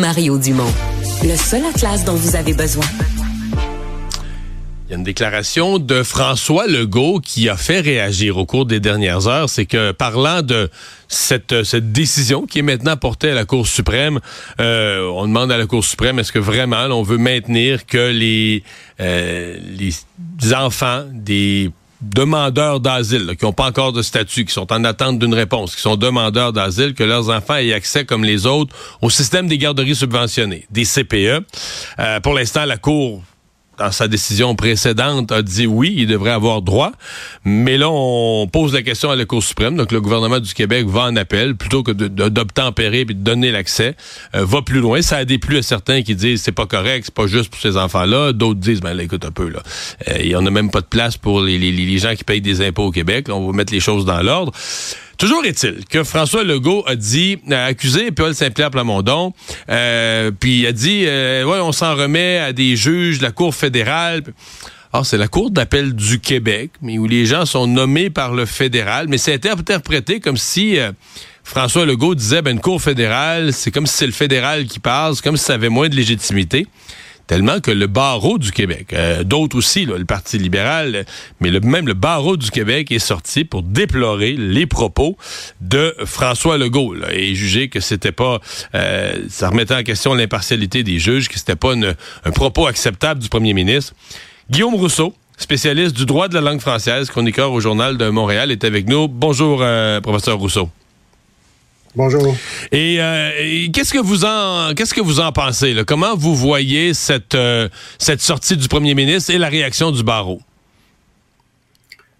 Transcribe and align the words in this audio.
Mario 0.00 0.38
Dumont, 0.38 0.72
le 1.22 1.36
seul 1.36 1.64
atlas 1.64 2.04
dont 2.04 2.14
vous 2.14 2.36
avez 2.36 2.52
besoin. 2.52 2.84
Il 4.86 4.92
y 4.92 4.94
a 4.94 4.98
une 4.98 5.04
déclaration 5.04 5.78
de 5.78 6.02
François 6.02 6.66
Legault 6.66 7.20
qui 7.20 7.48
a 7.48 7.56
fait 7.56 7.80
réagir 7.80 8.36
au 8.36 8.46
cours 8.46 8.66
des 8.66 8.78
dernières 8.78 9.26
heures. 9.26 9.50
C'est 9.50 9.66
que 9.66 9.92
parlant 9.92 10.42
de 10.42 10.70
cette, 11.08 11.64
cette 11.64 11.90
décision 11.92 12.46
qui 12.46 12.60
est 12.60 12.62
maintenant 12.62 12.96
portée 12.96 13.30
à 13.30 13.34
la 13.34 13.44
Cour 13.44 13.66
suprême, 13.66 14.20
euh, 14.60 15.10
on 15.14 15.26
demande 15.26 15.50
à 15.50 15.58
la 15.58 15.66
Cour 15.66 15.84
suprême 15.84 16.18
est-ce 16.18 16.30
que 16.30 16.38
vraiment 16.38 16.84
on 16.90 17.02
veut 17.02 17.18
maintenir 17.18 17.86
que 17.86 18.10
les, 18.10 18.62
euh, 19.00 19.58
les 19.76 19.92
enfants 20.54 21.04
des 21.12 21.70
demandeurs 22.00 22.80
d'asile, 22.80 23.36
qui 23.38 23.44
n'ont 23.44 23.52
pas 23.52 23.66
encore 23.66 23.92
de 23.92 24.02
statut, 24.02 24.44
qui 24.44 24.52
sont 24.52 24.72
en 24.72 24.84
attente 24.84 25.18
d'une 25.18 25.34
réponse, 25.34 25.74
qui 25.74 25.82
sont 25.82 25.96
demandeurs 25.96 26.52
d'asile, 26.52 26.94
que 26.94 27.04
leurs 27.04 27.30
enfants 27.30 27.56
aient 27.56 27.72
accès, 27.72 28.04
comme 28.04 28.24
les 28.24 28.46
autres, 28.46 28.74
au 29.02 29.10
système 29.10 29.48
des 29.48 29.58
garderies 29.58 29.96
subventionnées, 29.96 30.66
des 30.70 30.84
CPE. 30.84 31.44
Euh, 31.98 32.20
pour 32.20 32.34
l'instant, 32.34 32.64
la 32.64 32.76
Cour 32.76 33.22
dans 33.78 33.92
sa 33.92 34.08
décision 34.08 34.54
précédente, 34.54 35.32
a 35.32 35.42
dit 35.42 35.66
oui, 35.66 35.94
il 35.96 36.06
devrait 36.06 36.30
avoir 36.30 36.62
droit. 36.62 36.92
Mais 37.44 37.76
là, 37.76 37.88
on 37.90 38.48
pose 38.50 38.72
la 38.72 38.82
question 38.82 39.10
à 39.10 39.16
la 39.16 39.24
Cour 39.24 39.42
suprême. 39.42 39.76
Donc, 39.76 39.92
le 39.92 40.00
gouvernement 40.00 40.40
du 40.40 40.54
Québec 40.54 40.86
va 40.86 41.02
en 41.02 41.16
appel 41.16 41.56
plutôt 41.56 41.82
que 41.82 41.92
d'obtempérer 41.92 43.00
et 43.00 43.04
de 43.04 43.12
donner 43.12 43.50
l'accès. 43.50 43.96
Euh, 44.34 44.44
va 44.44 44.62
plus 44.62 44.80
loin. 44.80 45.02
Ça 45.02 45.16
a 45.16 45.24
déplu 45.24 45.58
à 45.58 45.62
certains 45.62 46.02
qui 46.02 46.14
disent 46.14 46.42
c'est 46.42 46.52
pas 46.52 46.66
correct, 46.66 47.04
c'est 47.06 47.14
pas 47.14 47.26
juste 47.26 47.50
pour 47.50 47.60
ces 47.60 47.76
enfants-là. 47.76 48.32
D'autres 48.32 48.60
disent, 48.60 48.80
ben 48.80 48.94
là, 48.94 49.02
écoute 49.02 49.24
un 49.24 49.30
peu, 49.30 49.48
là. 49.48 49.62
Euh, 50.08 50.18
il 50.20 50.28
y 50.28 50.36
en 50.36 50.46
a 50.46 50.50
même 50.50 50.70
pas 50.70 50.80
de 50.80 50.86
place 50.86 51.16
pour 51.16 51.40
les, 51.40 51.98
gens 51.98 52.14
qui 52.14 52.24
payent 52.24 52.40
des 52.40 52.66
impôts 52.66 52.84
au 52.84 52.90
Québec. 52.90 53.26
On 53.30 53.46
va 53.46 53.52
mettre 53.52 53.72
les 53.72 53.80
choses 53.80 54.04
dans 54.04 54.22
l'ordre. 54.22 54.52
Toujours 55.18 55.44
est-il 55.46 55.84
que 55.86 56.04
François 56.04 56.44
Legault 56.44 56.84
a 56.86 56.94
dit, 56.94 57.38
a 57.50 57.64
accusé 57.64 58.10
Paul 58.10 58.34
Saint-Pierre 58.34 58.70
Plamondon, 58.70 59.32
euh, 59.70 60.30
puis 60.30 60.60
il 60.60 60.66
a 60.66 60.72
dit, 60.72 61.04
euh, 61.06 61.44
ouais, 61.44 61.58
on 61.60 61.72
s'en 61.72 61.94
remet 61.94 62.38
à 62.38 62.52
des 62.52 62.76
juges 62.76 63.18
de 63.18 63.22
la 63.22 63.30
Cour 63.30 63.54
fédérale. 63.54 64.22
Alors, 64.92 65.06
c'est 65.06 65.16
la 65.16 65.28
Cour 65.28 65.50
d'appel 65.50 65.94
du 65.94 66.20
Québec, 66.20 66.70
mais 66.82 66.98
où 66.98 67.06
les 67.06 67.24
gens 67.24 67.46
sont 67.46 67.66
nommés 67.66 68.10
par 68.10 68.34
le 68.34 68.44
fédéral, 68.44 69.06
mais 69.08 69.16
c'est 69.16 69.46
interprété 69.46 70.20
comme 70.20 70.36
si 70.36 70.78
euh, 70.78 70.92
François 71.44 71.86
Legault 71.86 72.14
disait, 72.14 72.42
ben, 72.42 72.52
une 72.52 72.60
Cour 72.60 72.82
fédérale, 72.82 73.54
c'est 73.54 73.70
comme 73.70 73.86
si 73.86 73.96
c'est 73.96 74.06
le 74.06 74.12
fédéral 74.12 74.66
qui 74.66 74.80
passe, 74.80 75.22
comme 75.22 75.38
si 75.38 75.44
ça 75.44 75.54
avait 75.54 75.70
moins 75.70 75.88
de 75.88 75.96
légitimité 75.96 76.66
tellement 77.26 77.60
que 77.60 77.70
le 77.70 77.86
barreau 77.86 78.38
du 78.38 78.52
Québec, 78.52 78.92
euh, 78.92 79.24
d'autres 79.24 79.56
aussi, 79.56 79.84
le 79.84 80.04
Parti 80.04 80.38
libéral, 80.38 81.04
mais 81.40 81.50
même 81.50 81.86
le 81.86 81.94
barreau 81.94 82.36
du 82.36 82.50
Québec 82.50 82.92
est 82.92 82.98
sorti 82.98 83.44
pour 83.44 83.62
déplorer 83.62 84.32
les 84.32 84.66
propos 84.66 85.16
de 85.60 85.94
François 86.04 86.58
Legault 86.58 86.94
et 87.10 87.34
juger 87.34 87.68
que 87.68 87.80
c'était 87.80 88.12
pas, 88.12 88.40
euh, 88.74 89.24
ça 89.28 89.48
remettait 89.48 89.74
en 89.74 89.82
question 89.82 90.14
l'impartialité 90.14 90.82
des 90.82 90.98
juges, 90.98 91.28
que 91.28 91.38
c'était 91.38 91.56
pas 91.56 91.74
un 91.74 92.30
propos 92.30 92.66
acceptable 92.66 93.20
du 93.20 93.28
premier 93.28 93.54
ministre. 93.54 93.94
Guillaume 94.50 94.74
Rousseau, 94.74 95.14
spécialiste 95.36 95.96
du 95.96 96.06
droit 96.06 96.28
de 96.28 96.34
la 96.34 96.40
langue 96.40 96.60
française, 96.60 97.10
chroniqueur 97.10 97.52
au 97.52 97.60
Journal 97.60 97.96
de 97.96 98.08
Montréal, 98.08 98.50
est 98.50 98.64
avec 98.64 98.88
nous. 98.88 99.08
Bonjour, 99.08 99.60
euh, 99.62 100.00
professeur 100.00 100.38
Rousseau. 100.38 100.70
Bonjour. 101.96 102.36
Et, 102.72 102.98
euh, 103.00 103.30
qu'est-ce 103.72 103.94
que 103.94 103.98
vous 103.98 104.26
en 104.26 104.74
qu'est-ce 104.74 104.92
que 104.92 105.00
vous 105.00 105.18
en 105.18 105.32
pensez 105.32 105.72
là? 105.72 105.82
Comment 105.82 106.14
vous 106.14 106.34
voyez 106.34 106.92
cette 106.92 107.34
euh, 107.34 107.70
cette 107.98 108.20
sortie 108.20 108.58
du 108.58 108.68
premier 108.68 108.94
ministre 108.94 109.32
et 109.32 109.38
la 109.38 109.48
réaction 109.48 109.90
du 109.90 110.02
barreau? 110.02 110.42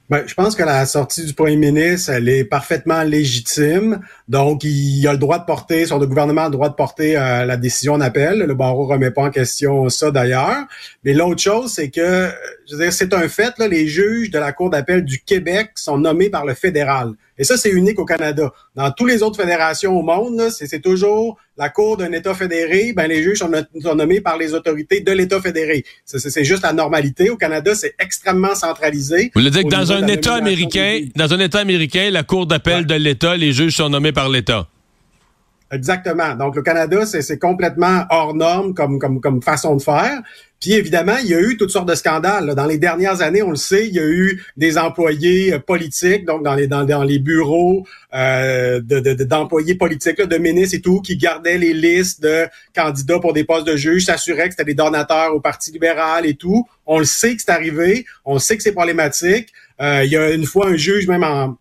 Ben, 0.08 0.22
je 0.26 0.32
pense 0.32 0.54
que 0.54 0.62
la 0.62 0.86
sortie 0.86 1.26
du 1.26 1.34
premier 1.34 1.56
ministre, 1.56 2.10
elle 2.10 2.28
est 2.28 2.44
parfaitement 2.44 3.02
légitime. 3.02 4.00
Donc, 4.28 4.62
il 4.62 5.06
a 5.08 5.12
le 5.12 5.18
droit 5.18 5.40
de 5.40 5.44
porter, 5.44 5.84
son 5.84 5.98
gouvernement 5.98 6.42
a 6.42 6.44
le 6.46 6.52
droit 6.52 6.68
de 6.68 6.74
porter 6.74 7.18
euh, 7.18 7.44
la 7.44 7.56
décision 7.56 7.98
d'appel. 7.98 8.38
Le 8.38 8.54
barreau 8.54 8.86
remet 8.86 9.10
pas 9.10 9.24
en 9.24 9.30
question 9.30 9.88
ça 9.88 10.12
d'ailleurs. 10.12 10.64
Mais 11.04 11.12
l'autre 11.12 11.42
chose, 11.42 11.72
c'est 11.72 11.90
que, 11.90 12.30
je 12.66 12.76
veux 12.76 12.82
dire, 12.82 12.92
c'est 12.92 13.12
un 13.12 13.28
fait, 13.28 13.52
là, 13.58 13.66
les 13.66 13.88
juges 13.88 14.30
de 14.30 14.38
la 14.38 14.52
Cour 14.52 14.70
d'appel 14.70 15.04
du 15.04 15.18
Québec 15.18 15.72
sont 15.74 15.98
nommés 15.98 16.30
par 16.30 16.46
le 16.46 16.54
fédéral. 16.54 17.12
Et 17.38 17.44
ça, 17.44 17.56
c'est 17.56 17.70
unique 17.70 17.98
au 17.98 18.04
Canada. 18.04 18.52
Dans 18.74 18.90
toutes 18.90 19.08
les 19.08 19.22
autres 19.22 19.40
fédérations 19.40 19.98
au 19.98 20.02
monde, 20.02 20.48
c'est 20.50 20.80
toujours 20.80 21.36
la 21.58 21.68
Cour 21.68 21.96
d'un 21.96 22.12
État 22.12 22.34
fédéré, 22.34 22.92
ben 22.94 23.08
les 23.08 23.22
juges 23.22 23.38
sont, 23.38 23.50
nommés 23.94 24.20
par 24.20 24.36
les 24.36 24.52
autorités 24.54 25.00
de 25.00 25.12
l'État 25.12 25.40
fédéré. 25.40 25.84
C'est 26.04 26.44
juste 26.44 26.62
la 26.62 26.72
normalité. 26.72 27.30
Au 27.30 27.36
Canada, 27.36 27.74
c'est 27.74 27.94
extrêmement 27.98 28.54
centralisé. 28.54 29.30
Vous 29.34 29.40
voulez 29.40 29.50
dire 29.50 29.64
que 29.64 29.68
dans 29.68 29.92
un 29.92 30.06
État 30.06 30.34
américain, 30.34 31.00
dans 31.14 31.32
un 31.32 31.40
État 31.40 31.60
américain, 31.60 32.10
la 32.10 32.22
Cour 32.22 32.46
d'appel 32.46 32.86
de 32.86 32.94
l'État, 32.94 33.36
les 33.36 33.52
juges 33.52 33.76
sont 33.76 33.88
nommés 33.88 34.12
par 34.12 34.28
l'État? 34.28 34.68
Exactement. 35.72 36.34
Donc, 36.36 36.54
le 36.54 36.62
Canada, 36.62 37.04
c'est 37.06 37.38
complètement 37.38 38.04
hors 38.10 38.34
norme 38.34 38.72
comme, 38.72 38.98
comme, 38.98 39.20
comme 39.20 39.42
façon 39.42 39.76
de 39.76 39.82
faire. 39.82 40.22
Puis 40.60 40.72
évidemment, 40.72 41.16
il 41.22 41.28
y 41.28 41.34
a 41.34 41.40
eu 41.40 41.56
toutes 41.56 41.70
sortes 41.70 41.88
de 41.88 41.94
scandales. 41.94 42.54
Dans 42.54 42.66
les 42.66 42.78
dernières 42.78 43.20
années, 43.20 43.42
on 43.42 43.50
le 43.50 43.56
sait, 43.56 43.88
il 43.88 43.94
y 43.94 43.98
a 43.98 44.06
eu 44.06 44.42
des 44.56 44.78
employés 44.78 45.52
euh, 45.52 45.58
politiques, 45.58 46.24
donc 46.24 46.42
dans 46.42 46.54
les 46.54 46.66
dans, 46.66 47.04
les 47.04 47.18
bureaux 47.18 47.86
euh, 48.14 48.80
d'employés 48.80 49.74
de, 49.74 49.78
politiques, 49.78 50.20
de 50.20 50.38
ministres 50.38 50.76
et 50.76 50.80
tout, 50.80 51.02
qui 51.02 51.18
gardaient 51.18 51.58
les 51.58 51.74
listes 51.74 52.22
de 52.22 52.46
candidats 52.74 53.18
pour 53.18 53.34
des 53.34 53.44
postes 53.44 53.66
de 53.66 53.76
juge, 53.76 54.06
s'assuraient 54.06 54.48
que 54.48 54.52
c'était 54.52 54.64
des 54.64 54.74
donateurs 54.74 55.34
au 55.34 55.40
Parti 55.40 55.72
libéral 55.72 56.24
et 56.24 56.34
tout. 56.34 56.66
On 56.86 56.98
le 56.98 57.04
sait 57.04 57.36
que 57.36 57.42
c'est 57.42 57.52
arrivé, 57.52 58.06
on 58.24 58.38
sait 58.38 58.56
que 58.56 58.62
c'est 58.62 58.72
problématique. 58.72 59.52
Euh, 59.82 60.04
il 60.04 60.10
y 60.10 60.16
a 60.16 60.30
une 60.30 60.46
fois 60.46 60.68
un 60.68 60.76
juge 60.76 61.06
même 61.06 61.22
en 61.22 61.58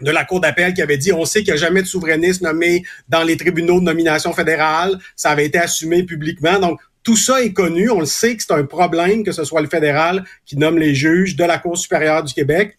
de 0.00 0.10
la 0.10 0.24
Cour 0.24 0.40
d'appel 0.40 0.74
qui 0.74 0.82
avait 0.82 0.98
dit 0.98 1.12
on 1.12 1.24
sait 1.24 1.42
qu'il 1.42 1.52
n'y 1.52 1.58
a 1.58 1.62
jamais 1.62 1.82
de 1.82 1.86
souverainiste 1.86 2.42
nommé 2.42 2.82
dans 3.08 3.22
les 3.22 3.36
tribunaux 3.36 3.80
de 3.80 3.84
nomination 3.84 4.32
fédérale. 4.32 4.98
Ça 5.16 5.30
avait 5.30 5.46
été 5.46 5.58
assumé 5.58 6.02
publiquement. 6.02 6.58
Donc, 6.58 6.80
tout 7.02 7.16
ça 7.16 7.42
est 7.42 7.52
connu. 7.52 7.90
On 7.90 8.00
le 8.00 8.06
sait 8.06 8.36
que 8.36 8.42
c'est 8.42 8.52
un 8.52 8.64
problème 8.64 9.24
que 9.24 9.32
ce 9.32 9.44
soit 9.44 9.62
le 9.62 9.68
fédéral 9.68 10.24
qui 10.44 10.56
nomme 10.56 10.78
les 10.78 10.94
juges 10.94 11.36
de 11.36 11.44
la 11.44 11.58
Cour 11.58 11.78
supérieure 11.78 12.22
du 12.22 12.34
Québec 12.34 12.76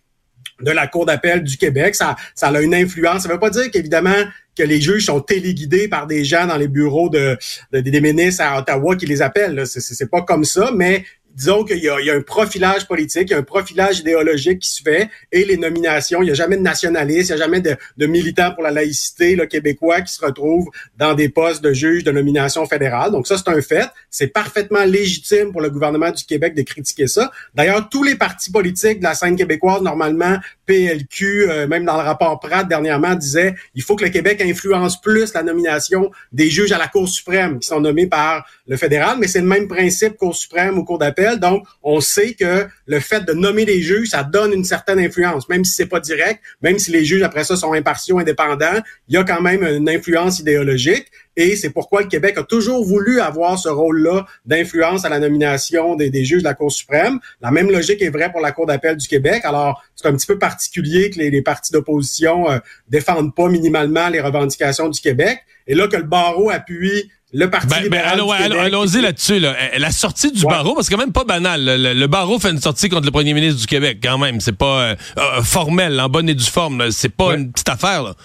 de 0.62 0.72
la 0.72 0.88
Cour 0.88 1.06
d'appel 1.06 1.44
du 1.44 1.58
Québec. 1.58 1.96
Ça, 1.96 2.16
ça 2.36 2.48
a 2.48 2.62
une 2.62 2.76
influence. 2.76 3.24
Ça 3.24 3.30
ne 3.30 3.34
veut 3.34 3.40
pas 3.40 3.50
dire 3.50 3.70
qu'évidemment 3.72 4.24
que 4.56 4.64
les 4.64 4.82
juges 4.82 5.06
sont 5.06 5.20
téléguidés 5.20 5.88
par 5.88 6.08
des 6.08 6.24
gens 6.24 6.46
dans 6.46 6.58
les 6.58 6.68
bureaux 6.68 7.10
de, 7.10 7.38
des 7.72 8.02
ministres 8.02 8.44
à 8.44 8.60
Ottawa 8.60 8.96
qui 8.96 9.06
les 9.06 9.22
appellent. 9.22 9.64
C'est 9.66 10.10
pas 10.10 10.22
comme 10.22 10.44
ça, 10.44 10.72
mais 10.76 11.06
disons 11.36 11.64
qu'il 11.64 11.78
y, 11.78 11.86
y, 11.86 12.10
a 12.10 12.14
un 12.14 12.22
profilage 12.22 12.88
politique, 12.88 13.30
il 13.30 13.32
y 13.32 13.34
a 13.34 13.38
un 13.38 13.44
profilage 13.44 14.00
idéologique 14.00 14.60
qui 14.60 14.72
se 14.72 14.82
fait 14.82 15.10
et 15.32 15.46
les 15.46 15.58
nominations, 15.58 16.22
il 16.22 16.26
n'y 16.26 16.32
a 16.32 16.36
jamais 16.36 16.58
de 16.58 16.62
nationalistes, 16.62 17.30
il 17.30 17.36
n'y 17.36 17.42
a 17.42 17.46
jamais 17.46 17.62
de, 17.62 18.06
militants 18.06 18.54
pour 18.54 18.64
la 18.64 18.72
laïcité 18.72 19.36
là, 19.36 19.46
québécois 19.46 20.02
qui 20.02 20.14
se 20.14 20.24
retrouvent 20.24 20.70
dans 20.98 21.14
des 21.14 21.30
postes 21.30 21.64
de 21.64 21.74
juges 21.74 22.04
de 22.04 22.12
nomination 22.12 22.66
fédérale. 22.66 23.12
Donc 23.12 23.28
ça, 23.28 23.38
c'est 23.38 23.50
un 23.50 23.62
fait. 23.62 23.88
C'est 24.10 24.28
parfaitement 24.28 24.84
légitime 24.84 25.52
pour 25.52 25.62
le 25.62 25.70
gouvernement 25.70 26.12
du 26.12 26.24
Québec 26.24 26.56
de 26.56 26.62
critiquer 26.64 27.08
ça. 27.08 27.32
D'ailleurs, 27.56 27.90
tous 27.90 28.04
les 28.04 28.16
partis 28.16 28.52
politiques 28.52 29.00
de 29.00 29.04
la 29.04 29.14
scène 29.14 29.36
québécoise, 29.36 29.82
normalement, 29.82 30.38
PLQ, 30.66 31.50
euh, 31.50 31.68
même 31.68 31.86
dans 31.86 31.98
le 31.98 32.04
rapport 32.04 32.40
Pratt 32.40 32.68
dernièrement, 32.68 33.16
disait 33.16 33.56
il 33.76 33.84
faut 33.84 33.96
que 33.96 34.04
le 34.04 34.10
Québec 34.10 34.42
influence 34.42 35.00
plus 35.00 35.34
la 35.34 35.44
nomination 35.44 36.12
des 36.32 36.50
juges 36.50 36.72
à 36.72 36.78
la 36.78 36.88
Cour 36.88 37.08
suprême 37.08 37.60
qui 37.60 37.68
sont 37.68 37.80
nommés 37.80 38.08
par 38.08 38.46
le 38.68 38.78
fédéral, 38.78 39.18
mais 39.20 39.28
c'est 39.28 39.42
le 39.42 39.48
même 39.48 39.68
principe 39.68 40.18
Cour 40.18 40.36
suprême 40.36 40.78
ou 40.78 40.84
Cour 40.84 40.98
d'appel 40.98 41.21
Donc, 41.40 41.66
on 41.84 42.00
sait 42.00 42.34
que 42.34 42.68
le 42.86 43.00
fait 43.00 43.26
de 43.26 43.34
nommer 43.34 43.66
des 43.66 43.82
juges, 43.82 44.10
ça 44.10 44.24
donne 44.24 44.54
une 44.54 44.64
certaine 44.64 45.00
influence, 45.00 45.48
même 45.50 45.64
si 45.64 45.74
c'est 45.74 45.86
pas 45.86 46.00
direct, 46.00 46.42
même 46.62 46.80
si 46.80 46.92
les 46.92 47.06
juges 47.06 47.24
après 47.24 47.44
ça 47.44 47.56
sont 47.56 47.74
impartiaux, 47.74 48.20
indépendants, 48.20 48.82
il 49.08 49.16
y 49.16 49.18
a 49.18 49.24
quand 49.24 49.42
même 49.42 49.64
une 49.64 49.90
influence 49.90 50.40
idéologique. 50.40 51.08
Et 51.38 51.56
c'est 51.56 51.70
pourquoi 51.70 52.02
le 52.02 52.08
Québec 52.08 52.38
a 52.38 52.44
toujours 52.44 52.84
voulu 52.86 53.22
avoir 53.22 53.58
ce 53.58 53.70
rôle-là 53.70 54.26
d'influence 54.46 55.06
à 55.06 55.10
la 55.10 55.20
nomination 55.20 55.96
des, 55.96 56.26
juges 56.26 56.42
de 56.42 56.48
la 56.48 56.54
Cour 56.54 56.72
suprême. 56.72 57.20
La 57.40 57.52
même 57.52 57.72
logique 57.72 58.02
est 58.02 58.10
vraie 58.10 58.32
pour 58.32 58.42
la 58.42 58.52
Cour 58.52 58.66
d'appel 58.66 58.98
du 58.98 59.08
Québec. 59.08 59.42
Alors, 59.46 59.82
c'est 59.96 60.08
un 60.08 60.14
petit 60.14 60.28
peu 60.28 60.38
particulier 60.38 61.10
que 61.10 61.20
les, 61.20 61.30
les 61.30 61.42
partis 61.42 61.72
d'opposition 61.72 62.50
euh, 62.50 62.60
défendent 62.90 63.34
pas 63.34 63.48
minimalement 63.48 64.10
les 64.10 64.20
revendications 64.20 64.90
du 64.90 65.00
Québec. 65.00 65.40
Et 65.68 65.76
là, 65.76 65.88
que 65.88 65.96
le 65.96 66.04
barreau 66.04 66.50
appuie 66.50 67.10
le 67.34 67.50
Parti 67.50 67.68
ben, 67.68 67.90
ben 67.90 68.02
allons, 68.06 68.30
allons-y 68.32 69.02
là-dessus. 69.02 69.40
Là. 69.40 69.56
La 69.78 69.92
sortie 69.92 70.32
du 70.32 70.44
Ouais. 70.44 70.52
barreau, 70.52 70.74
parce 70.76 70.88
que 70.88 70.92
c'est 70.92 70.98
quand 70.98 71.04
même 71.06 71.14
pas 71.14 71.24
banal. 71.24 71.64
Le, 71.64 71.94
le 71.94 72.08
barreau 72.08 72.40
fait 72.40 72.50
une 72.52 72.60
sortie 72.62 72.90
contre 72.90 73.06
le 73.06 73.12
premier 73.12 73.34
ministre 73.34 73.62
du 73.62 73.68
Québec, 73.68 74.00
quand 74.04 74.18
même. 74.18 74.40
C'est 74.42 74.52
pas 74.58 74.66
euh, 74.82 74.96
euh, 75.18 75.42
formel, 75.42 76.00
en 76.00 76.10
bonne 76.10 76.28
et 76.30 76.36
due 76.36 76.44
forme. 76.44 76.92
C'est 76.92 77.10
pas 77.16 77.28
Ouais. 77.28 77.36
une 77.36 77.52
petite 77.52 77.70
affaire. 77.70 78.04
Là. 78.04 78.16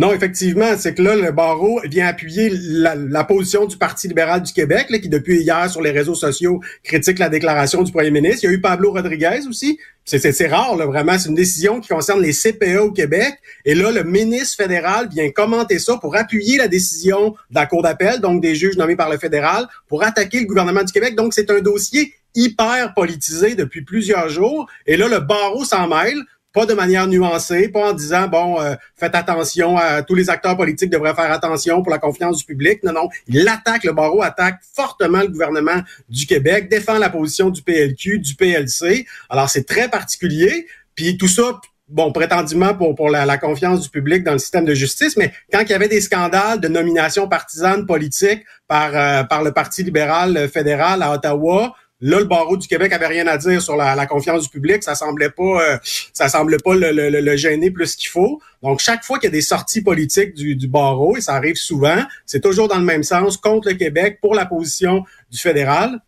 Non, 0.00 0.14
effectivement, 0.14 0.78
c'est 0.78 0.94
que 0.94 1.02
là, 1.02 1.14
le 1.14 1.30
barreau 1.30 1.78
vient 1.84 2.06
appuyer 2.06 2.48
la, 2.50 2.94
la 2.94 3.22
position 3.22 3.66
du 3.66 3.76
Parti 3.76 4.08
libéral 4.08 4.40
du 4.40 4.50
Québec, 4.50 4.86
là, 4.88 4.98
qui 4.98 5.10
depuis 5.10 5.42
hier 5.42 5.68
sur 5.68 5.82
les 5.82 5.90
réseaux 5.90 6.14
sociaux 6.14 6.62
critique 6.82 7.18
la 7.18 7.28
déclaration 7.28 7.82
du 7.82 7.92
premier 7.92 8.10
ministre. 8.10 8.44
Il 8.44 8.46
y 8.46 8.48
a 8.48 8.52
eu 8.54 8.62
Pablo 8.62 8.92
Rodriguez 8.92 9.40
aussi. 9.46 9.78
C'est- 10.06 10.46
rare, 10.46 10.74
là, 10.76 10.86
vraiment. 10.86 11.18
C'est 11.18 11.28
une 11.28 11.34
décision 11.34 11.80
qui 11.80 11.88
concerne 11.88 12.22
les 12.22 12.32
CPE 12.32 12.78
au 12.78 12.92
Québec. 12.92 13.34
Et 13.66 13.74
là, 13.74 13.90
le 13.90 14.02
ministre 14.02 14.56
fédéral 14.56 15.10
vient 15.10 15.30
commenter 15.30 15.78
ça 15.78 15.98
pour 15.98 16.16
appuyer 16.16 16.56
la 16.56 16.66
décision 16.66 17.32
de 17.50 17.54
la 17.54 17.66
Cour 17.66 17.82
d'appel, 17.82 18.20
donc 18.20 18.40
des 18.40 18.54
juges 18.54 18.78
nommés 18.78 18.96
par 18.96 19.10
le 19.10 19.18
fédéral, 19.18 19.66
pour 19.86 20.02
attaquer 20.02 20.40
le 20.40 20.46
gouvernement 20.46 20.82
du 20.82 20.94
Québec. 20.94 21.14
Donc, 21.14 21.34
c'est 21.34 21.50
un 21.50 21.60
dossier 21.60 22.14
hyper 22.34 22.94
politisé 22.94 23.54
depuis 23.54 23.82
plusieurs 23.82 24.30
jours. 24.30 24.66
Et 24.86 24.96
là, 24.96 25.08
le 25.08 25.18
barreau 25.18 25.66
s'en 25.66 25.86
mêle 25.88 26.16
pas 26.52 26.66
de 26.66 26.74
manière 26.74 27.06
nuancée, 27.06 27.68
pas 27.68 27.90
en 27.90 27.92
disant 27.92 28.28
bon, 28.28 28.60
euh, 28.60 28.74
faites 28.96 29.14
attention, 29.14 29.76
à, 29.76 30.02
tous 30.02 30.14
les 30.14 30.30
acteurs 30.30 30.56
politiques 30.56 30.90
devraient 30.90 31.14
faire 31.14 31.30
attention 31.30 31.82
pour 31.82 31.90
la 31.90 31.98
confiance 31.98 32.38
du 32.38 32.44
public. 32.44 32.82
Non, 32.82 32.92
non, 32.92 33.08
il 33.28 33.46
attaque, 33.48 33.84
le 33.84 33.92
barreau 33.92 34.22
attaque 34.22 34.60
fortement 34.74 35.20
le 35.20 35.28
gouvernement 35.28 35.82
du 36.08 36.26
Québec, 36.26 36.68
défend 36.68 36.98
la 36.98 37.10
position 37.10 37.50
du 37.50 37.62
PLQ, 37.62 38.18
du 38.18 38.34
PLC. 38.34 39.06
Alors 39.28 39.48
c'est 39.48 39.66
très 39.66 39.88
particulier. 39.88 40.66
Puis 40.94 41.16
tout 41.16 41.28
ça, 41.28 41.60
bon, 41.88 42.12
prétendument 42.12 42.74
pour, 42.74 42.94
pour 42.94 43.10
la, 43.10 43.26
la 43.26 43.38
confiance 43.38 43.82
du 43.82 43.88
public 43.88 44.24
dans 44.24 44.32
le 44.32 44.38
système 44.38 44.64
de 44.64 44.74
justice, 44.74 45.16
mais 45.16 45.32
quand 45.52 45.60
il 45.60 45.70
y 45.70 45.74
avait 45.74 45.88
des 45.88 46.00
scandales 46.00 46.60
de 46.60 46.68
nomination 46.68 47.28
partisane 47.28 47.86
politique 47.86 48.44
par, 48.66 48.90
euh, 48.94 49.24
par 49.24 49.42
le 49.42 49.52
Parti 49.52 49.82
libéral 49.82 50.36
euh, 50.36 50.48
fédéral 50.48 51.02
à 51.02 51.12
Ottawa, 51.12 51.74
Là, 52.02 52.18
le 52.18 52.24
barreau 52.24 52.56
du 52.56 52.66
Québec 52.66 52.92
avait 52.92 53.06
rien 53.08 53.26
à 53.26 53.36
dire 53.36 53.60
sur 53.60 53.76
la, 53.76 53.94
la 53.94 54.06
confiance 54.06 54.42
du 54.44 54.48
public. 54.48 54.82
Ça 54.82 54.94
semblait 54.94 55.30
pas, 55.30 55.42
euh, 55.72 55.78
ça 56.14 56.28
semblait 56.28 56.56
pas 56.64 56.74
le, 56.74 56.92
le- 56.92 57.10
le- 57.10 57.20
le 57.20 57.36
gêner 57.36 57.70
plus 57.70 57.94
qu'il 57.96 58.08
faut. 58.08 58.40
Donc, 58.62 58.80
chaque 58.80 59.04
fois 59.04 59.18
qu'il 59.18 59.26
y 59.28 59.32
a 59.32 59.32
des 59.32 59.42
sorties 59.42 59.82
politiques 59.82 60.34
du, 60.34 60.56
du 60.56 60.66
barreau, 60.68 61.16
et 61.16 61.20
ça 61.20 61.34
arrive 61.34 61.56
souvent, 61.56 62.02
c'est 62.24 62.40
toujours 62.40 62.68
dans 62.68 62.78
le 62.78 62.84
même 62.84 63.02
sens 63.02 63.36
contre 63.36 63.68
le 63.68 63.74
Québec 63.74 64.18
pour 64.22 64.34
la 64.34 64.46
position 64.46 65.04
du 65.30 65.38
fédéral. 65.38 66.00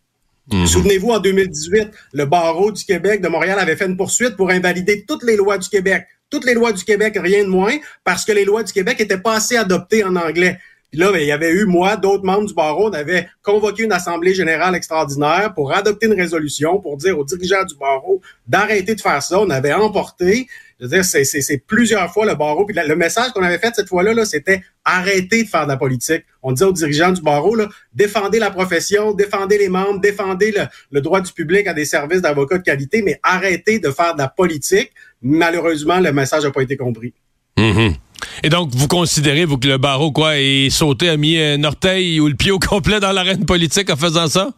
Souvenez-vous, 0.67 1.09
en 1.11 1.19
2018, 1.19 1.89
le 2.13 2.25
barreau 2.25 2.71
du 2.71 2.83
Québec 2.83 3.21
de 3.21 3.27
Montréal 3.29 3.59
avait 3.59 3.75
fait 3.77 3.85
une 3.85 3.95
poursuite 3.95 4.35
pour 4.35 4.49
invalider 4.49 5.05
toutes 5.07 5.23
les 5.23 5.35
lois 5.37 5.57
du 5.57 5.69
Québec. 5.69 6.05
Toutes 6.29 6.45
les 6.45 6.53
lois 6.55 6.73
du 6.73 6.83
Québec, 6.83 7.17
rien 7.21 7.43
de 7.43 7.49
moins, 7.49 7.77
parce 8.03 8.25
que 8.25 8.31
les 8.31 8.43
lois 8.43 8.63
du 8.63 8.73
Québec 8.73 8.99
étaient 8.99 9.19
pas 9.19 9.35
assez 9.35 9.55
adoptées 9.55 10.03
en 10.03 10.15
anglais. 10.15 10.59
Puis 10.93 10.99
là, 10.99 11.11
ben, 11.11 11.19
il 11.19 11.25
y 11.25 11.31
avait 11.31 11.49
eu, 11.49 11.65
moi, 11.65 11.95
d'autres 11.95 12.23
membres 12.23 12.45
du 12.45 12.53
barreau, 12.53 12.87
on 12.87 12.93
avait 12.93 13.27
convoqué 13.41 13.81
une 13.81 13.91
assemblée 13.91 14.35
générale 14.35 14.75
extraordinaire 14.75 15.51
pour 15.55 15.73
adopter 15.73 16.05
une 16.05 16.13
résolution 16.13 16.79
pour 16.79 16.97
dire 16.97 17.17
aux 17.17 17.23
dirigeants 17.23 17.63
du 17.63 17.75
barreau 17.75 18.21
d'arrêter 18.45 18.93
de 18.93 19.01
faire 19.01 19.23
ça. 19.23 19.39
On 19.39 19.49
avait 19.49 19.73
emporté. 19.73 20.45
Je 20.79 20.85
veux 20.85 20.91
dire, 20.91 21.03
c'est, 21.03 21.57
plusieurs 21.65 22.13
fois 22.13 22.27
le 22.27 22.35
barreau. 22.35 22.67
Puis 22.67 22.75
le 22.77 22.95
message 22.95 23.31
qu'on 23.31 23.41
avait 23.41 23.57
fait 23.57 23.73
cette 23.75 23.89
fois-là, 23.89 24.13
là, 24.13 24.23
c'était 24.23 24.61
arrêtez 24.85 25.45
de 25.45 25.49
faire 25.49 25.63
de 25.63 25.71
la 25.71 25.77
politique. 25.77 26.25
On 26.43 26.51
disait 26.51 26.65
aux 26.65 26.73
dirigeants 26.73 27.11
du 27.11 27.23
barreau, 27.23 27.57
défendez 27.95 28.37
la 28.37 28.51
profession, 28.51 29.13
défendez 29.13 29.57
les 29.57 29.69
membres, 29.69 29.99
défendez 29.99 30.53
le, 30.91 31.01
droit 31.01 31.21
du 31.21 31.33
public 31.33 31.65
à 31.65 31.73
des 31.73 31.85
services 31.85 32.21
d'avocats 32.21 32.59
de 32.59 32.63
qualité, 32.63 33.01
mais 33.01 33.19
arrêtez 33.23 33.79
de 33.79 33.89
faire 33.89 34.13
de 34.13 34.19
la 34.19 34.27
politique. 34.27 34.91
Malheureusement, 35.23 35.99
le 35.99 36.13
message 36.13 36.43
n'a 36.43 36.51
pas 36.51 36.61
été 36.61 36.77
compris. 36.77 37.15
Mhm. 37.57 37.95
Et 38.43 38.49
donc, 38.49 38.69
vous 38.73 38.87
considérez, 38.87 39.45
vous, 39.45 39.57
que 39.57 39.67
le 39.67 39.77
barreau, 39.77 40.11
quoi, 40.11 40.37
est 40.39 40.69
sauté, 40.69 41.09
a 41.09 41.17
mis 41.17 41.39
un 41.39 41.63
orteil 41.63 42.19
ou 42.19 42.27
le 42.27 42.35
pied 42.35 42.51
au 42.51 42.59
complet 42.59 42.99
dans 42.99 43.11
l'arène 43.11 43.45
politique 43.45 43.89
en 43.89 43.95
faisant 43.95 44.27
ça? 44.27 44.51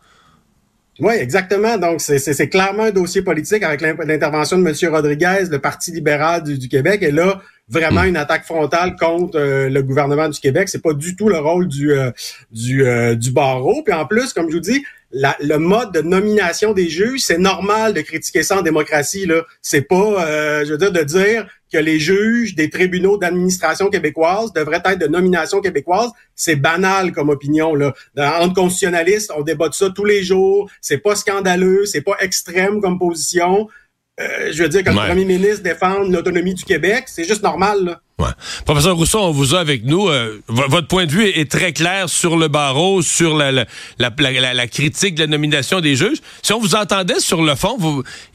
Oui, 0.99 1.13
exactement. 1.15 1.77
Donc, 1.77 1.99
c'est- 1.99 2.47
clairement 2.47 2.83
un 2.83 2.91
dossier 2.91 3.21
politique 3.21 3.63
avec 3.63 3.81
l'in- 3.81 3.95
l'intervention 4.05 4.57
de 4.57 4.65
M. 4.65 4.93
Rodriguez, 4.93 5.43
le 5.51 5.59
Parti 5.59 5.91
libéral 5.91 6.43
du, 6.43 6.57
du 6.57 6.69
Québec. 6.69 7.01
Et 7.03 7.11
là, 7.11 7.41
vraiment 7.67 8.03
une 8.03 8.15
attaque 8.15 8.45
frontale 8.45 8.95
contre 8.95 9.37
euh, 9.37 9.69
le 9.69 9.81
gouvernement 9.83 10.29
du 10.29 10.39
Québec. 10.39 10.69
C'est 10.69 10.81
pas 10.81 10.93
du 10.93 11.15
tout 11.17 11.27
le 11.27 11.37
rôle 11.39 11.67
du, 11.67 11.91
euh, 11.91 12.11
du, 12.51 12.85
euh, 12.85 13.15
du 13.15 13.31
barreau. 13.31 13.81
Puis 13.83 13.93
en 13.93 14.05
plus, 14.05 14.31
comme 14.31 14.49
je 14.49 14.55
vous 14.55 14.61
dis, 14.61 14.83
la- 15.11 15.37
le 15.39 15.57
mode 15.57 15.93
de 15.93 16.01
nomination 16.01 16.73
des 16.73 16.89
juges, 16.89 17.21
c'est 17.21 17.37
normal 17.37 17.93
de 17.93 18.01
critiquer 18.01 18.43
ça 18.43 18.59
en 18.59 18.61
démocratie. 18.61 19.25
Là, 19.25 19.43
c'est 19.61 19.81
pas, 19.83 20.25
euh, 20.27 20.65
je 20.65 20.71
veux 20.71 20.77
dire, 20.77 20.91
de 20.91 21.01
dire 21.03 21.47
que 21.71 21.77
les 21.77 21.99
juges 21.99 22.55
des 22.55 22.69
tribunaux 22.69 23.17
d'administration 23.17 23.89
québécoise 23.89 24.53
devraient 24.53 24.81
être 24.85 24.99
de 24.99 25.07
nomination 25.07 25.61
québécoise. 25.61 26.09
C'est 26.35 26.55
banal 26.55 27.11
comme 27.11 27.29
opinion. 27.29 27.75
Là. 27.75 27.93
Dans, 28.15 28.41
entre 28.41 28.53
constitutionnalistes, 28.55 29.31
on 29.35 29.41
débat 29.41 29.69
de 29.69 29.73
ça 29.73 29.89
tous 29.93 30.05
les 30.05 30.23
jours. 30.23 30.69
C'est 30.81 30.99
pas 30.99 31.15
scandaleux, 31.15 31.85
c'est 31.85 32.01
pas 32.01 32.15
extrême 32.19 32.81
comme 32.81 32.99
position. 32.99 33.67
Euh, 34.19 34.51
je 34.53 34.63
veux 34.63 34.69
dire 34.69 34.83
Ouais. 34.85 34.93
le 34.93 35.07
premier 35.07 35.25
ministre 35.25 35.63
défende 35.63 36.11
l'autonomie 36.13 36.53
du 36.53 36.63
Québec, 36.63 37.05
c'est 37.07 37.25
juste 37.25 37.43
normal. 37.43 37.83
Là. 37.83 38.01
Ouais. 38.17 38.29
Professeur 38.63 38.95
Rousseau, 38.95 39.19
on 39.19 39.31
vous 39.31 39.55
a 39.55 39.59
avec 39.59 39.83
nous. 39.83 40.07
Euh, 40.07 40.41
votre 40.47 40.87
point 40.87 41.05
de 41.05 41.11
vue 41.11 41.25
est, 41.27 41.51
très 41.51 41.73
clair 41.73 42.07
sur 42.07 42.37
le 42.37 42.47
barreau, 42.47 43.01
sur 43.01 43.35
la, 43.35 43.65
critique 44.67 45.15
de 45.15 45.21
la 45.21 45.27
nomination 45.27 45.81
des 45.81 45.97
juges. 45.97 46.19
Si 46.41 46.53
on 46.53 46.59
vous 46.59 46.75
entendait 46.75 47.19
sur 47.19 47.43
le 47.43 47.55
fond, 47.55 47.77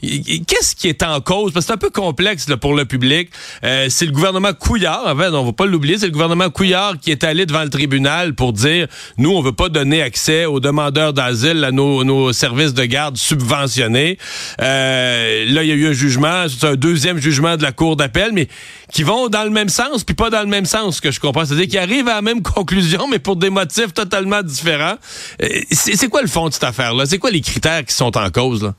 qu'est-ce 0.01 0.75
qui 0.75 0.87
est 0.87 1.01
en 1.01 1.19
cause? 1.19 1.51
Parce 1.51 1.65
que 1.65 1.69
c'est 1.69 1.73
un 1.73 1.77
peu 1.77 1.89
complexe 1.89 2.45
pour 2.61 2.75
le 2.75 2.85
public. 2.85 3.31
Euh, 3.63 3.87
c'est 3.89 4.05
le 4.05 4.11
gouvernement 4.11 4.53
Couillard, 4.53 5.07
en 5.07 5.17
fait, 5.17 5.29
on 5.29 5.41
ne 5.41 5.45
va 5.47 5.53
pas 5.53 5.65
l'oublier, 5.65 5.97
c'est 5.97 6.05
le 6.05 6.11
gouvernement 6.11 6.51
Couillard 6.51 6.99
qui 6.99 7.09
est 7.09 7.23
allé 7.23 7.47
devant 7.47 7.63
le 7.63 7.71
tribunal 7.71 8.35
pour 8.35 8.53
dire, 8.53 8.85
nous, 9.17 9.31
on 9.31 9.41
veut 9.41 9.51
pas 9.51 9.69
donner 9.69 10.03
accès 10.03 10.45
aux 10.45 10.59
demandeurs 10.59 11.13
d'asile 11.13 11.63
à 11.63 11.71
nos, 11.71 12.03
nos 12.03 12.33
services 12.33 12.75
de 12.75 12.85
garde 12.85 13.17
subventionnés. 13.17 14.19
Euh, 14.61 15.45
là, 15.49 15.63
il 15.63 15.69
y 15.69 15.71
a 15.71 15.75
eu 15.75 15.87
un 15.87 15.93
jugement, 15.93 16.45
c'est 16.47 16.67
un 16.67 16.75
deuxième 16.75 17.17
jugement 17.17 17.57
de 17.57 17.63
la 17.63 17.71
Cour 17.71 17.95
d'appel, 17.95 18.31
mais 18.31 18.47
qui 18.91 19.01
vont 19.01 19.27
dans 19.27 19.43
le 19.43 19.49
même 19.49 19.69
sens, 19.71 20.03
puis 20.03 20.15
pas 20.15 20.29
dans 20.29 20.41
le 20.41 20.47
même 20.47 20.65
sens, 20.65 21.01
que 21.01 21.11
je 21.11 21.19
comprends. 21.19 21.45
C'est-à-dire 21.45 21.67
qu'ils 21.67 21.79
arrivent 21.79 22.07
à 22.07 22.15
la 22.15 22.21
même 22.21 22.41
conclusion, 22.43 23.07
mais 23.07 23.19
pour 23.19 23.35
des 23.35 23.49
motifs 23.49 23.93
totalement 23.93 24.43
différents. 24.43 24.97
Euh, 25.41 25.47
C'est 25.71 26.07
quoi 26.07 26.21
le 26.21 26.27
fond 26.27 26.47
de 26.47 26.53
cette 26.53 26.63
affaire-là? 26.63 27.05
C'est 27.05 27.17
quoi 27.17 27.31
les 27.31 27.41
critères 27.41 27.83
qui 27.83 27.95
sont 27.95 28.15
en 28.17 28.29
cause, 28.29 28.63
là? 28.63 28.75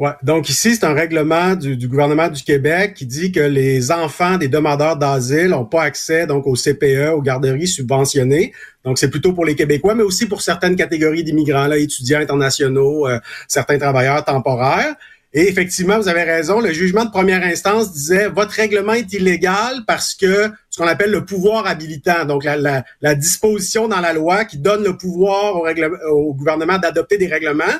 Ouais. 0.00 0.12
Donc 0.22 0.48
ici, 0.48 0.76
c'est 0.76 0.86
un 0.86 0.94
règlement 0.94 1.54
du, 1.54 1.76
du 1.76 1.86
gouvernement 1.86 2.28
du 2.28 2.42
Québec 2.42 2.94
qui 2.94 3.04
dit 3.04 3.32
que 3.32 3.40
les 3.40 3.92
enfants 3.92 4.38
des 4.38 4.48
demandeurs 4.48 4.96
d'asile 4.96 5.48
n'ont 5.48 5.66
pas 5.66 5.82
accès 5.82 6.26
donc 6.26 6.46
au 6.46 6.54
CPE, 6.54 7.12
aux 7.14 7.20
garderies 7.20 7.68
subventionnées. 7.68 8.54
Donc 8.82 8.96
c'est 8.96 9.10
plutôt 9.10 9.34
pour 9.34 9.44
les 9.44 9.54
Québécois, 9.54 9.94
mais 9.94 10.02
aussi 10.02 10.24
pour 10.24 10.40
certaines 10.40 10.74
catégories 10.74 11.22
d'immigrants, 11.22 11.66
là, 11.66 11.76
étudiants 11.76 12.20
internationaux, 12.20 13.06
euh, 13.06 13.18
certains 13.46 13.76
travailleurs 13.76 14.24
temporaires. 14.24 14.94
Et 15.32 15.48
effectivement, 15.48 15.96
vous 15.96 16.08
avez 16.08 16.24
raison, 16.24 16.60
le 16.60 16.72
jugement 16.72 17.04
de 17.04 17.10
première 17.10 17.44
instance 17.44 17.92
disait 17.92 18.28
votre 18.28 18.52
règlement 18.52 18.94
est 18.94 19.12
illégal 19.12 19.84
parce 19.86 20.14
que 20.14 20.50
ce 20.68 20.78
qu'on 20.78 20.88
appelle 20.88 21.12
le 21.12 21.24
pouvoir 21.24 21.68
habilitant, 21.68 22.24
donc 22.24 22.42
la, 22.44 23.14
disposition 23.14 23.86
dans 23.86 24.00
la 24.00 24.12
loi 24.12 24.44
qui 24.44 24.58
donne 24.58 24.82
le 24.82 24.96
pouvoir 24.96 25.62
au, 26.10 26.34
gouvernement 26.34 26.78
d'adopter 26.78 27.16
des 27.16 27.28
règlements 27.28 27.78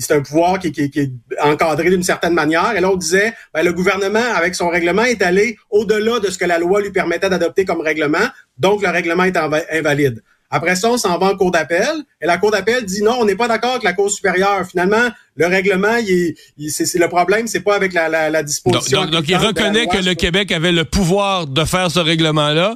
c'est 0.00 0.14
un 0.14 0.22
pouvoir 0.22 0.58
qui, 0.58 0.68
est 0.68 1.12
encadré 1.40 1.90
d'une 1.90 2.02
certaine 2.02 2.32
manière. 2.32 2.74
Et 2.76 2.80
là, 2.80 2.90
on 2.90 2.96
disait, 2.96 3.34
ben, 3.52 3.62
le 3.62 3.72
gouvernement, 3.72 4.34
avec 4.34 4.54
son 4.54 4.68
règlement, 4.68 5.04
est 5.04 5.22
allé 5.22 5.58
au-delà 5.70 6.18
de 6.18 6.30
ce 6.30 6.38
que 6.38 6.46
la 6.46 6.58
loi 6.58 6.80
lui 6.80 6.90
permettait 6.90 7.28
d'adopter 7.28 7.64
comme 7.64 7.82
règlement. 7.82 8.26
Donc, 8.58 8.82
le 8.82 8.88
règlement 8.88 9.24
est 9.24 9.36
invalide. 9.36 10.22
Après 10.50 10.76
ça, 10.76 10.90
on 10.90 10.96
s'en 10.98 11.18
va 11.18 11.26
en 11.32 11.36
cour 11.36 11.50
d'appel. 11.50 11.90
Et 12.20 12.26
la 12.26 12.38
cour 12.38 12.50
d'appel 12.50 12.84
dit 12.84 13.02
non, 13.02 13.16
on 13.20 13.24
n'est 13.24 13.34
pas 13.34 13.48
d'accord 13.48 13.70
avec 13.72 13.82
la 13.82 13.92
cour 13.92 14.10
supérieure. 14.10 14.64
Finalement, 14.68 15.08
le 15.36 15.46
règlement, 15.46 15.96
il 15.96 16.10
est, 16.10 16.34
il- 16.58 16.70
c'est, 16.70 16.92
le 16.98 17.08
problème, 17.08 17.46
c'est 17.46 17.60
pas 17.60 17.74
avec 17.74 17.92
la, 17.92 18.08
la, 18.08 18.30
la 18.30 18.42
Donc, 18.42 18.46
disposition. 18.48 19.02
donc- 19.02 19.10
donc, 19.10 19.24
il 19.28 19.36
reconnaît 19.36 19.86
que 19.86 19.96
le 19.96 20.02
sur- 20.02 20.16
Québec 20.16 20.52
avait 20.52 20.72
le 20.72 20.84
pouvoir 20.84 21.46
de 21.46 21.64
faire 21.64 21.90
ce 21.90 21.98
règlement-là, 21.98 22.74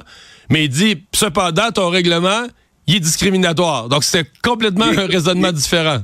mais 0.49 0.65
il 0.65 0.69
dit, 0.69 1.03
cependant, 1.13 1.71
ton 1.71 1.89
règlement, 1.89 2.45
il 2.87 2.95
est 2.97 2.99
discriminatoire. 2.99 3.87
Donc, 3.89 4.03
c'est 4.03 4.25
complètement 4.43 4.87
Il 4.91 4.99
un 4.99 5.07
raisonnement 5.07 5.51
différent. 5.51 5.99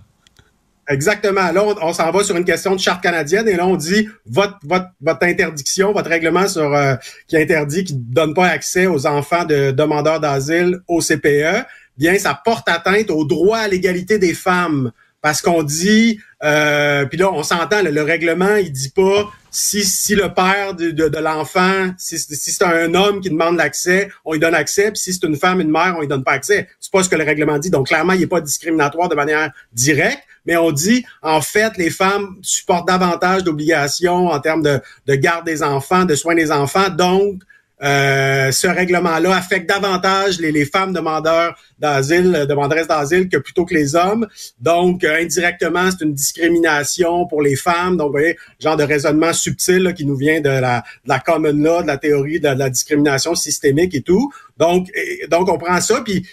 Exactement. 0.90 1.52
Là, 1.52 1.66
on, 1.82 1.92
s'en 1.92 2.12
va 2.12 2.24
sur 2.24 2.38
une 2.38 2.46
question 2.46 2.74
de 2.74 2.80
charte 2.80 3.04
canadienne 3.04 3.48
et 3.50 3.56
là, 3.56 3.68
on 3.68 3.76
dit 3.76 4.08
votre, 4.26 4.58
votre, 4.64 4.88
votre 5.02 5.24
interdiction, 5.24 5.92
votre 5.92 6.10
règlement 6.10 6.48
sur 6.48 6.74
euh, 6.74 6.96
qui 7.28 7.36
interdit, 7.36 7.84
qui 7.84 7.96
ne 7.96 8.00
donne 8.02 8.34
pas 8.34 8.48
accès 8.48 8.88
aux 8.88 9.06
enfants 9.06 9.44
de 9.44 9.72
demandeurs 9.72 10.22
d'asile 10.22 10.80
au 10.88 11.02
CPE, 11.02 11.66
bien, 11.98 12.18
ça 12.18 12.40
porte 12.44 12.70
atteinte 12.70 13.10
au 13.10 13.26
droit 13.26 13.58
à 13.58 13.68
l'égalité 13.68 14.18
des 14.18 14.34
femmes. 14.34 14.92
parce 15.22 15.42
qu'on 15.42 15.64
dit, 15.64 16.20
euh, 16.44 17.06
puis 17.06 17.18
là, 17.18 17.34
on 17.34 17.44
s'entend, 17.44 17.82
le, 17.82 18.02
règlement, 18.02 18.56
il 18.56 18.72
dit 18.72 18.92
pas 18.92 19.30
si, 19.52 19.84
si 19.84 20.16
le 20.16 20.34
père 20.34 20.74
de, 20.74 20.92
de, 20.92 21.18
l'enfant, 21.18 21.90
si, 21.98 22.18
si 22.18 22.52
c'est 22.52 22.64
un 22.64 22.94
homme 22.94 23.20
qui 23.20 23.30
demande 23.30 23.58
l'accès, 23.58 24.10
on 24.24 24.34
lui 24.34 24.40
donne 24.40 24.56
accès, 24.56 24.92
puis 24.92 25.00
si 25.00 25.12
c'est 25.12 25.28
une 25.28 25.36
femme, 25.36 25.60
une 25.60 25.72
mère, 25.72 25.96
on 25.98 26.02
lui 26.02 26.08
donne 26.08 26.24
pas 26.24 26.34
accès. 26.34 26.70
C'est 26.80 26.92
pas 26.92 27.04
ce 27.04 27.10
que 27.10 27.16
le 27.16 27.26
règlement 27.26 27.58
dit. 27.58 27.72
Donc, 27.72 27.88
clairement, 27.88 28.14
il 28.14 28.22
n'est 28.22 28.28
pas 28.28 28.40
discriminatoire 28.40 29.10
de 29.10 29.16
manière 29.16 29.52
directe, 29.74 30.24
mais 30.48 30.58
on 30.58 30.72
dit, 30.72 31.06
en 31.22 31.42
fait, 31.42 31.78
les 31.78 31.90
femmes 31.90 32.38
supportent 32.42 32.88
davantage 32.88 33.44
d'obligations 33.44 34.28
en 34.28 34.40
termes 34.40 34.64
de, 34.64 34.80
de 35.06 35.16
garde 35.16 35.46
des 35.46 35.62
enfants, 35.62 36.06
de 36.06 36.16
soins 36.16 36.36
des 36.36 36.52
enfants. 36.52 36.90
Donc, 36.90 37.44
euh, 37.84 38.52
ce 38.52 38.66
règlement-là 38.66 39.36
affecte 39.36 39.70
davantage 39.70 40.40
les, 40.40 40.52
les 40.52 40.66
femmes 40.66 40.94
demandeurs 40.94 41.56
d'asile, 41.78 42.34
euh, 42.36 42.46
demanderesses 42.48 42.88
d'asile 42.88 43.30
que 43.30 43.38
plutôt 43.38 43.66
que 43.66 43.76
les 43.76 43.96
hommes. 43.96 44.28
Donc, 44.60 45.04
euh, 45.04 45.22
indirectement, 45.22 45.92
c'est 45.92 46.04
une 46.04 46.16
discrimination 46.16 47.28
pour 47.28 47.44
les 47.44 47.56
femmes. 47.56 47.96
Donc, 47.98 48.08
vous 48.08 48.14
voyez, 48.14 48.36
genre 48.60 48.78
de 48.78 48.84
raisonnement 48.84 49.32
subtil 49.32 49.94
qui 49.96 50.06
nous 50.06 50.16
vient 50.16 50.42
de 50.42 50.50
la, 50.50 50.84
de 51.04 51.10
la 51.10 51.20
common 51.20 51.54
law, 51.54 51.84
de 51.84 51.88
la 51.88 51.98
théorie 51.98 52.40
de 52.40 52.48
la, 52.48 52.70
discrimination 52.70 53.36
systémique 53.36 53.94
et 53.94 54.02
tout. 54.02 54.32
Donc, 54.58 54.88
donc 55.30 55.48
on 55.48 55.58
prend 55.60 55.80
ça, 55.80 56.02
puis 56.02 56.26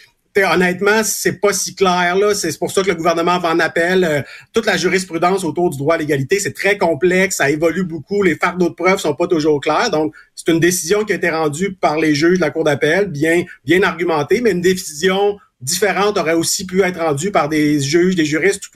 honnêtement, 0.42 1.02
c'est 1.04 1.40
pas 1.40 1.52
si 1.52 1.74
clair 1.74 2.16
là. 2.16 2.34
C'est 2.34 2.58
pour 2.58 2.70
ça 2.70 2.82
que 2.82 2.88
le 2.88 2.94
gouvernement 2.94 3.38
va 3.38 3.50
en 3.50 3.60
appel. 3.60 4.04
Euh, 4.04 4.22
toute 4.52 4.66
la 4.66 4.76
jurisprudence 4.76 5.44
autour 5.44 5.70
du 5.70 5.78
droit 5.78 5.94
à 5.94 5.98
l'égalité, 5.98 6.40
c'est 6.40 6.52
très 6.52 6.76
complexe, 6.76 7.36
ça 7.36 7.50
évolue 7.50 7.84
beaucoup. 7.84 8.22
Les 8.22 8.34
fardeaux 8.34 8.68
de 8.68 8.74
preuves 8.74 8.98
sont 8.98 9.14
pas 9.14 9.28
toujours 9.28 9.60
clairs. 9.60 9.90
Donc, 9.90 10.14
c'est 10.34 10.50
une 10.50 10.60
décision 10.60 11.04
qui 11.04 11.12
a 11.12 11.16
été 11.16 11.30
rendue 11.30 11.74
par 11.74 11.98
les 11.98 12.14
juges 12.14 12.38
de 12.38 12.40
la 12.40 12.50
cour 12.50 12.64
d'appel, 12.64 13.06
bien 13.06 13.44
bien 13.64 13.82
argumentée, 13.82 14.40
mais 14.40 14.50
une 14.50 14.60
décision 14.60 15.38
différente 15.60 16.18
aurait 16.18 16.34
aussi 16.34 16.66
pu 16.66 16.82
être 16.82 17.00
rendue 17.00 17.30
par 17.30 17.48
des 17.48 17.80
juges, 17.80 18.14
des 18.14 18.24
juristes 18.24 18.68